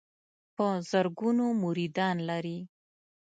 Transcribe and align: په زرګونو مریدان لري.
په 0.55 0.67
زرګونو 0.89 1.45
مریدان 1.61 2.17
لري. 2.29 2.57